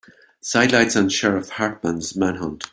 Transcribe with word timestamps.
Sidelights 0.41 0.95
on 0.95 1.09
Sheriff 1.09 1.49
Hartman's 1.49 2.15
manhunt. 2.15 2.63